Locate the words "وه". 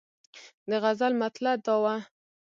1.83-1.95